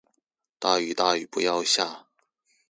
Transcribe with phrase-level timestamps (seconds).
[0.59, 2.07] 大雨大雨不要下